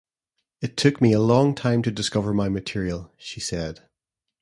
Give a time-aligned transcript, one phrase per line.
[0.61, 3.81] "It took me a long time to discover my material", she said.